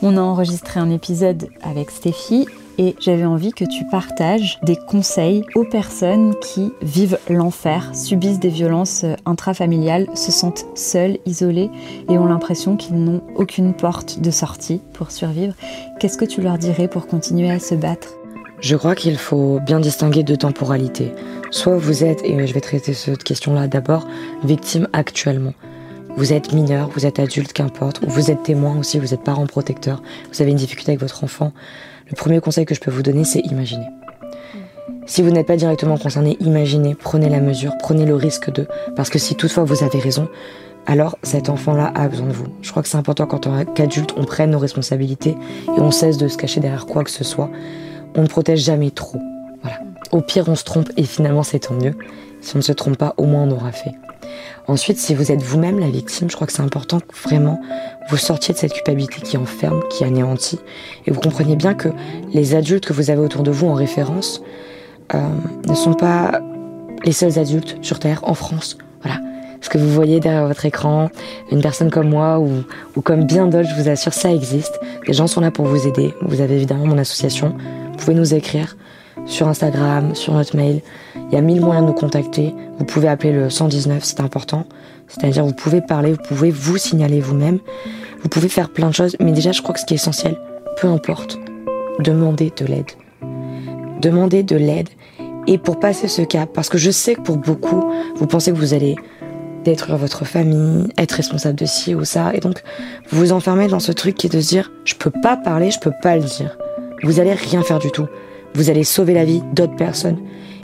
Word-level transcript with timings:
On 0.00 0.16
a 0.16 0.20
enregistré 0.20 0.78
un 0.78 0.90
épisode 0.90 1.48
avec 1.60 1.90
Stéphie 1.90 2.46
et 2.78 2.94
j'avais 3.00 3.24
envie 3.24 3.50
que 3.50 3.64
tu 3.64 3.84
partages 3.90 4.60
des 4.62 4.76
conseils 4.76 5.42
aux 5.56 5.64
personnes 5.64 6.36
qui 6.40 6.72
vivent 6.82 7.18
l'enfer, 7.28 7.90
subissent 7.96 8.38
des 8.38 8.48
violences 8.48 9.04
intrafamiliales, 9.26 10.06
se 10.14 10.30
sentent 10.30 10.66
seules, 10.76 11.18
isolées 11.26 11.68
et 12.08 12.16
ont 12.16 12.26
l'impression 12.26 12.76
qu'ils 12.76 13.02
n'ont 13.02 13.22
aucune 13.34 13.74
porte 13.74 14.20
de 14.20 14.30
sortie 14.30 14.80
pour 14.92 15.10
survivre. 15.10 15.54
Qu'est-ce 15.98 16.16
que 16.16 16.24
tu 16.24 16.42
leur 16.42 16.58
dirais 16.58 16.86
pour 16.86 17.08
continuer 17.08 17.50
à 17.50 17.58
se 17.58 17.74
battre? 17.74 18.10
Je 18.60 18.76
crois 18.76 18.94
qu'il 18.94 19.18
faut 19.18 19.58
bien 19.66 19.80
distinguer 19.80 20.22
deux 20.22 20.36
temporalités. 20.36 21.12
Soit 21.50 21.76
vous 21.76 22.04
êtes, 22.04 22.24
et 22.24 22.46
je 22.46 22.54
vais 22.54 22.60
traiter 22.60 22.94
cette 22.94 23.24
question-là 23.24 23.66
d'abord, 23.66 24.06
victime 24.44 24.86
actuellement. 24.92 25.54
Vous 26.18 26.32
êtes 26.32 26.52
mineur, 26.52 26.88
vous 26.88 27.06
êtes 27.06 27.20
adulte, 27.20 27.52
qu'importe, 27.52 28.00
ou 28.02 28.10
vous 28.10 28.32
êtes 28.32 28.42
témoin 28.42 28.76
aussi, 28.76 28.98
vous 28.98 29.14
êtes 29.14 29.22
parent 29.22 29.46
protecteur, 29.46 30.02
vous 30.32 30.42
avez 30.42 30.50
une 30.50 30.56
difficulté 30.56 30.90
avec 30.90 31.00
votre 31.00 31.22
enfant. 31.22 31.52
Le 32.10 32.16
premier 32.16 32.40
conseil 32.40 32.66
que 32.66 32.74
je 32.74 32.80
peux 32.80 32.90
vous 32.90 33.04
donner, 33.04 33.22
c'est 33.22 33.38
imaginer. 33.38 33.86
Si 35.06 35.22
vous 35.22 35.30
n'êêtes 35.30 35.46
pas 35.46 35.54
directement 35.54 35.96
concerné, 35.96 36.36
imaginez, 36.40 36.96
prenez 36.96 37.28
la 37.28 37.38
mesure, 37.38 37.74
prenez 37.78 38.04
le 38.04 38.16
risque 38.16 38.50
de. 38.50 38.66
Parce 38.96 39.10
que 39.10 39.20
si 39.20 39.36
toutefois 39.36 39.62
vous 39.62 39.84
avez 39.84 40.00
raison, 40.00 40.28
alors 40.86 41.16
cet 41.22 41.50
enfant-là 41.50 41.92
a 41.94 42.08
besoin 42.08 42.26
de 42.26 42.32
vous. 42.32 42.48
Je 42.62 42.70
crois 42.72 42.82
que 42.82 42.88
c'est 42.88 42.98
important 42.98 43.26
quand 43.26 43.38
tant 43.38 43.64
qu'adulte, 43.66 44.12
on 44.16 44.24
prenne 44.24 44.50
nos 44.50 44.58
responsabilités 44.58 45.36
et 45.68 45.80
on 45.80 45.92
cesse 45.92 46.18
de 46.18 46.26
se 46.26 46.36
cacher 46.36 46.58
derrière 46.58 46.86
quoi 46.86 47.04
que 47.04 47.12
ce 47.12 47.22
soit. 47.22 47.48
On 48.16 48.22
ne 48.22 48.26
protège 48.26 48.58
jamais 48.58 48.90
trop. 48.90 49.20
Voilà. 49.62 49.78
Au 50.10 50.20
pire, 50.20 50.48
on 50.48 50.56
se 50.56 50.64
trompe 50.64 50.90
et 50.96 51.04
finalement, 51.04 51.44
c'est 51.44 51.60
tant 51.60 51.74
mieux. 51.74 51.94
Si 52.40 52.56
on 52.56 52.58
ne 52.58 52.64
se 52.64 52.72
trompe 52.72 52.96
pas, 52.96 53.14
au 53.18 53.24
moins 53.24 53.44
on 53.44 53.52
aura 53.52 53.70
fait. 53.70 53.92
Ensuite, 54.66 54.98
si 54.98 55.14
vous 55.14 55.32
êtes 55.32 55.42
vous-même 55.42 55.78
la 55.78 55.88
victime, 55.88 56.28
je 56.30 56.36
crois 56.36 56.46
que 56.46 56.52
c'est 56.52 56.62
important 56.62 57.00
que 57.00 57.14
vraiment 57.28 57.58
vous 58.10 58.16
sortiez 58.16 58.52
de 58.52 58.58
cette 58.58 58.74
culpabilité 58.74 59.20
qui 59.22 59.36
enferme, 59.36 59.82
qui 59.90 60.04
anéantit, 60.04 60.58
et 61.06 61.10
vous 61.10 61.20
compreniez 61.20 61.56
bien 61.56 61.74
que 61.74 61.88
les 62.32 62.54
adultes 62.54 62.84
que 62.84 62.92
vous 62.92 63.10
avez 63.10 63.20
autour 63.20 63.42
de 63.42 63.50
vous 63.50 63.66
en 63.66 63.74
référence 63.74 64.42
euh, 65.14 65.18
ne 65.66 65.74
sont 65.74 65.94
pas 65.94 66.40
les 67.04 67.12
seuls 67.12 67.38
adultes 67.38 67.76
sur 67.80 67.98
Terre 67.98 68.20
en 68.24 68.34
France. 68.34 68.76
Voilà. 69.02 69.20
Ce 69.60 69.70
que 69.70 69.78
vous 69.78 69.88
voyez 69.88 70.20
derrière 70.20 70.46
votre 70.46 70.66
écran, 70.66 71.08
une 71.50 71.62
personne 71.62 71.90
comme 71.90 72.10
moi 72.10 72.38
ou, 72.38 72.62
ou 72.94 73.00
comme 73.00 73.24
bien 73.24 73.46
d'autres, 73.46 73.68
je 73.68 73.82
vous 73.82 73.88
assure, 73.88 74.12
ça 74.12 74.32
existe. 74.32 74.78
Des 75.06 75.12
gens 75.12 75.26
sont 75.26 75.40
là 75.40 75.50
pour 75.50 75.66
vous 75.66 75.86
aider. 75.86 76.14
Vous 76.22 76.40
avez 76.40 76.56
évidemment 76.56 76.86
mon 76.86 76.98
association. 76.98 77.56
Vous 77.92 77.96
pouvez 77.96 78.14
nous 78.14 78.34
écrire 78.34 78.76
sur 79.26 79.48
Instagram, 79.48 80.14
sur 80.14 80.34
notre 80.34 80.56
mail. 80.56 80.80
Il 81.28 81.34
y 81.34 81.36
a 81.36 81.40
mille 81.42 81.60
moyens 81.60 81.84
de 81.84 81.90
nous 81.90 81.98
contacter. 81.98 82.54
Vous 82.78 82.84
pouvez 82.84 83.08
appeler 83.08 83.32
le 83.32 83.50
119, 83.50 84.02
c'est 84.02 84.20
important. 84.20 84.64
C'est-à-dire 85.08 85.44
vous 85.44 85.52
pouvez 85.52 85.80
parler, 85.80 86.12
vous 86.12 86.22
pouvez 86.26 86.50
vous 86.50 86.78
signaler 86.78 87.20
vous-même. 87.20 87.58
Vous 88.22 88.28
pouvez 88.28 88.48
faire 88.48 88.70
plein 88.70 88.88
de 88.88 88.94
choses. 88.94 89.16
Mais 89.20 89.32
déjà, 89.32 89.52
je 89.52 89.60
crois 89.62 89.74
que 89.74 89.80
ce 89.80 89.86
qui 89.86 89.94
est 89.94 89.96
essentiel, 89.96 90.38
peu 90.80 90.88
importe, 90.88 91.38
demandez 92.00 92.52
de 92.56 92.64
l'aide. 92.64 92.90
Demandez 94.00 94.42
de 94.42 94.56
l'aide. 94.56 94.88
Et 95.46 95.58
pour 95.58 95.78
passer 95.80 96.08
ce 96.08 96.22
cap, 96.22 96.50
parce 96.52 96.68
que 96.68 96.78
je 96.78 96.90
sais 96.90 97.14
que 97.14 97.22
pour 97.22 97.36
beaucoup, 97.36 97.84
vous 98.16 98.26
pensez 98.26 98.52
que 98.52 98.56
vous 98.56 98.74
allez 98.74 98.96
détruire 99.64 99.96
votre 99.96 100.24
famille, 100.24 100.88
être 100.98 101.12
responsable 101.12 101.56
de 101.56 101.66
ci 101.66 101.94
ou 101.94 102.04
ça, 102.04 102.32
et 102.34 102.40
donc 102.40 102.62
vous 103.10 103.18
vous 103.18 103.32
enfermez 103.32 103.66
dans 103.66 103.80
ce 103.80 103.92
truc 103.92 104.14
qui 104.14 104.26
est 104.26 104.30
de 104.30 104.40
se 104.40 104.48
dire, 104.48 104.70
je 104.84 104.94
peux 104.94 105.10
pas 105.10 105.36
parler, 105.36 105.70
je 105.70 105.80
peux 105.80 105.92
pas 106.02 106.16
le 106.16 106.22
dire. 106.22 106.56
Vous 107.02 107.20
allez 107.20 107.32
rien 107.32 107.62
faire 107.62 107.78
du 107.78 107.90
tout. 107.90 108.06
Vous 108.54 108.70
allez 108.70 108.84
sauver 108.84 109.14
la 109.14 109.24
vie 109.24 109.42
d'autres 109.52 109.76
personnes. 109.76 110.18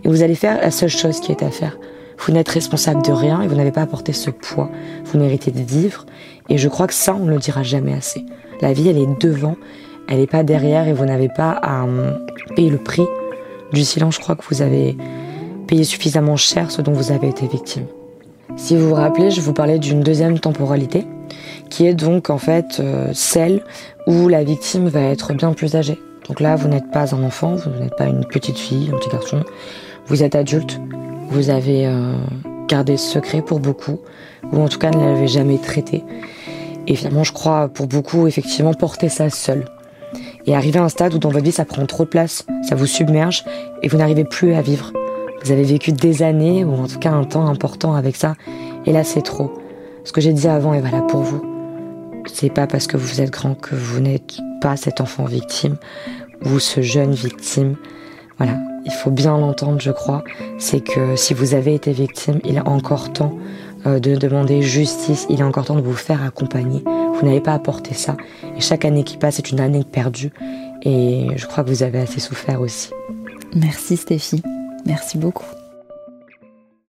Et 0.05 0.09
vous 0.09 0.23
allez 0.23 0.35
faire 0.35 0.61
la 0.61 0.71
seule 0.71 0.91
chose 0.91 1.21
qui 1.21 1.33
est 1.33 1.43
à 1.43 1.51
faire. 1.51 1.79
Vous 2.19 2.33
n'êtes 2.33 2.49
responsable 2.49 3.03
de 3.03 3.13
rien 3.13 3.43
et 3.43 3.49
vous 3.49 3.55
n'avez 3.55 3.73
pas 3.73 3.83
apporté 3.83 4.13
ce 4.13 4.31
poids. 4.31 4.71
Vous 5.07 5.19
méritez 5.19 5.51
de 5.51 5.61
vivre. 5.61 6.07
Et 6.49 6.59
je 6.59 6.69
crois 6.69 6.87
que 6.87 6.95
ça, 6.95 7.15
on 7.15 7.25
ne 7.25 7.31
le 7.31 7.39
dira 7.39 7.63
jamais 7.63 7.95
assez. 7.95 8.25
La 8.61 8.73
vie, 8.73 8.89
elle 8.89 8.99
est 8.99 9.21
devant, 9.21 9.57
elle 10.09 10.19
n'est 10.19 10.27
pas 10.27 10.43
derrière 10.43 10.87
et 10.87 10.93
vous 10.93 11.05
n'avez 11.05 11.29
pas 11.29 11.51
à 11.51 11.85
hum, 11.85 12.19
payer 12.55 12.71
le 12.71 12.79
prix 12.79 13.05
du 13.73 13.83
silence. 13.85 14.17
Je 14.17 14.21
crois 14.21 14.37
que 14.37 14.45
vous 14.49 14.63
avez 14.63 14.97
payé 15.67 15.85
suffisamment 15.85 16.37
cher 16.37 16.71
ce 16.71 16.83
dont 16.83 16.93
vous 16.93 17.11
avez 17.11 17.29
été 17.29 17.47
victime. 17.47 17.87
Si 18.57 18.77
vous 18.77 18.91
vous 18.91 18.95
rappelez, 18.95 19.31
je 19.31 19.41
vous 19.41 19.53
parlais 19.53 19.79
d'une 19.79 20.01
deuxième 20.01 20.39
temporalité, 20.39 21.05
qui 21.71 21.87
est 21.87 21.95
donc 21.95 22.31
en 22.31 22.39
fait 22.39 22.79
euh, 22.79 23.11
celle 23.13 23.65
où 24.07 24.29
la 24.29 24.45
victime 24.45 24.87
va 24.89 25.01
être 25.01 25.33
bien 25.33 25.53
plus 25.53 25.75
âgée. 25.75 25.99
Donc 26.29 26.41
là, 26.41 26.57
vous 26.57 26.69
n'êtes 26.69 26.91
pas 26.91 27.15
un 27.15 27.23
enfant, 27.23 27.57
vous 27.57 27.83
n'êtes 27.83 27.97
pas 27.97 28.07
une 28.07 28.25
petite 28.25 28.59
fille, 28.59 28.91
un 28.93 28.97
petit 28.99 29.11
garçon. 29.11 29.43
Vous 30.07 30.23
êtes 30.23 30.35
adulte, 30.35 30.81
vous 31.31 31.51
avez 31.51 31.87
euh, 31.87 32.15
gardé 32.69 32.97
ce 32.97 33.13
secret 33.13 33.43
pour 33.43 33.61
beaucoup, 33.61 34.01
ou 34.53 34.61
en 34.61 34.69
tout 34.69 34.79
cas 34.79 34.91
ne 34.91 34.99
l'avez 34.99 35.29
jamais 35.29 35.59
traité. 35.59 36.05
Et 36.87 36.95
finalement, 36.95 37.25
je 37.25 37.33
crois, 37.33 37.69
pour 37.69 37.87
beaucoup, 37.87 38.27
effectivement, 38.27 38.75
porter 38.75 39.09
ça 39.09 39.31
seul. 39.31 39.65
Et 40.47 40.55
arriver 40.55 40.79
à 40.79 40.85
un 40.85 40.89
stade 40.89 41.15
où 41.15 41.19
dans 41.19 41.31
votre 41.31 41.45
vie, 41.45 41.53
ça 41.53 41.65
prend 41.65 41.85
trop 41.87 42.05
de 42.05 42.09
place, 42.09 42.47
ça 42.69 42.75
vous 42.75 42.87
submerge, 42.87 43.45
et 43.83 43.89
vous 43.89 43.97
n'arrivez 43.97 44.25
plus 44.25 44.55
à 44.55 44.61
vivre. 44.61 44.93
Vous 45.43 45.53
avez 45.53 45.65
vécu 45.65 45.93
des 45.93 46.23
années, 46.23 46.65
ou 46.65 46.75
en 46.75 46.87
tout 46.87 46.99
cas 46.99 47.11
un 47.11 47.25
temps 47.25 47.47
important 47.47 47.95
avec 47.95 48.17
ça, 48.17 48.35
et 48.87 48.93
là, 48.93 49.05
c'est 49.05 49.23
trop. 49.23 49.53
Ce 50.05 50.13
que 50.13 50.21
j'ai 50.21 50.33
dit 50.33 50.49
avant 50.49 50.75
est 50.75 50.81
valable 50.81 51.07
pour 51.07 51.21
vous. 51.21 51.43
C'est 52.27 52.51
pas 52.51 52.67
parce 52.67 52.87
que 52.87 52.97
vous 52.97 53.21
êtes 53.21 53.31
grand 53.31 53.55
que 53.55 53.75
vous 53.75 54.01
n'êtes 54.01 54.39
pas 54.65 54.79
cet 54.79 55.03
enfant 55.03 55.27
victime 55.27 55.77
ou 56.47 56.59
ce 56.59 56.81
jeune 56.81 57.13
victime. 57.13 57.77
Voilà, 58.39 58.57
il 58.87 58.93
faut 58.93 59.11
bien 59.11 59.37
l'entendre, 59.37 59.79
je 59.79 59.91
crois. 59.91 60.25
C'est 60.59 60.81
que 60.81 61.17
si 61.17 61.35
vous 61.35 61.53
avez 61.53 61.75
été 61.75 61.93
victime, 61.93 62.41
il 62.45 62.57
est 62.57 62.67
encore 62.67 63.13
temps 63.13 63.37
euh, 63.87 64.01
de 64.01 64.17
demander 64.17 64.63
justice. 64.63 65.27
Il 65.29 65.41
est 65.41 65.45
encore 65.45 65.67
temps 65.67 65.77
de 65.77 65.83
vous 65.83 65.93
faire 65.93 66.23
accompagner. 66.23 66.83
Vous 66.83 67.27
n'avez 67.27 67.43
pas 67.43 67.53
apporté 67.53 67.93
ça. 67.93 68.17
Et 68.57 68.63
chaque 68.63 68.87
année 68.87 69.05
qui 69.05 69.19
passe 69.19 69.39
est 69.39 69.51
une 69.51 69.61
année 69.61 69.85
perdue. 69.85 70.33
Et 70.81 71.29
je 71.37 71.47
crois 71.47 71.63
que 71.63 71.69
vous 71.69 71.83
avez 71.83 71.99
assez 71.99 72.21
souffert 72.21 72.63
aussi. 72.63 72.89
Merci 73.55 73.99
Stéphie. 73.99 74.43
Merci 74.87 75.19
beaucoup. 75.19 75.64